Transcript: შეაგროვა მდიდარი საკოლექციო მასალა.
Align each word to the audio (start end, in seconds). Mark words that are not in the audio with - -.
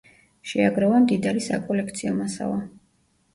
შეაგროვა 0.51 1.01
მდიდარი 1.03 1.43
საკოლექციო 1.49 2.15
მასალა. 2.23 2.59